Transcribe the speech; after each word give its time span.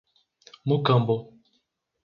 Mucambo 0.67 1.15